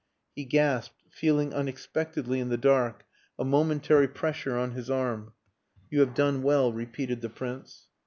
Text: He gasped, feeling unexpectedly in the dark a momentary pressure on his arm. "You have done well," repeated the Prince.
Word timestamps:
He 0.35 0.45
gasped, 0.45 1.03
feeling 1.11 1.53
unexpectedly 1.53 2.39
in 2.39 2.49
the 2.49 2.57
dark 2.57 3.05
a 3.37 3.45
momentary 3.45 4.07
pressure 4.07 4.57
on 4.57 4.71
his 4.71 4.89
arm. 4.89 5.33
"You 5.91 5.99
have 5.99 6.15
done 6.15 6.41
well," 6.41 6.73
repeated 6.73 7.21
the 7.21 7.29
Prince. 7.29 7.85